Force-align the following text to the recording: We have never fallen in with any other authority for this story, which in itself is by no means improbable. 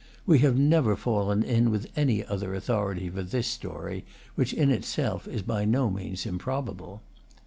We 0.25 0.39
have 0.39 0.57
never 0.57 0.95
fallen 0.95 1.43
in 1.43 1.69
with 1.69 1.91
any 1.95 2.25
other 2.25 2.55
authority 2.55 3.07
for 3.11 3.21
this 3.21 3.45
story, 3.45 4.03
which 4.33 4.51
in 4.51 4.71
itself 4.71 5.27
is 5.27 5.43
by 5.43 5.63
no 5.63 5.91
means 5.91 6.25
improbable. 6.25 7.03